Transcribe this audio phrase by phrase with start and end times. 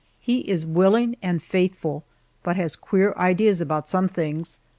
[0.19, 2.03] He is willing and faithful,
[2.41, 4.59] but has queer ideas about some things.